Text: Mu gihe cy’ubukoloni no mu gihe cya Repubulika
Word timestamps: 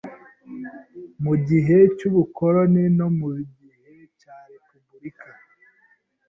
Mu 1.23 1.33
gihe 1.47 1.77
cy’ubukoloni 1.97 2.83
no 2.97 3.07
mu 3.17 3.29
gihe 3.57 3.93
cya 4.19 4.37
Repubulika 4.51 5.29